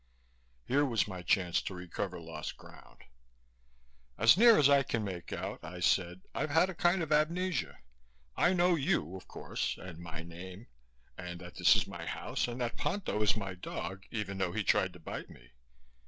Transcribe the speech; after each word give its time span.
Here 0.65 0.83
was 0.83 1.07
my 1.07 1.21
chance 1.21 1.61
to 1.61 1.75
recover 1.75 2.19
lost 2.19 2.57
ground. 2.57 3.03
"As 4.17 4.35
near 4.35 4.57
as 4.57 4.67
I 4.67 4.81
can 4.81 5.03
make 5.03 5.31
out," 5.31 5.59
I 5.63 5.79
said, 5.79 6.21
"I've 6.33 6.49
had 6.49 6.71
a 6.71 6.73
kind 6.73 7.03
of 7.03 7.11
amnesia. 7.11 7.77
I 8.35 8.53
know 8.53 8.73
you, 8.73 9.15
of 9.15 9.27
course, 9.27 9.77
and 9.77 9.99
my 9.99 10.23
name, 10.23 10.65
and 11.19 11.39
that 11.41 11.53
this 11.53 11.75
is 11.75 11.85
my 11.85 12.07
house 12.07 12.47
and 12.47 12.59
that 12.61 12.77
Ponto 12.77 13.21
is 13.21 13.37
my 13.37 13.53
dog, 13.53 14.05
even 14.09 14.39
though 14.39 14.53
he 14.53 14.63
tried 14.63 14.93
to 14.93 14.99
bite 14.99 15.29
me. 15.29 15.51